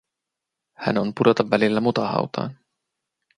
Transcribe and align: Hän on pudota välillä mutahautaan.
Hän 0.73 0.97
on 0.97 1.13
pudota 1.15 1.49
välillä 1.49 1.81
mutahautaan. 1.81 2.57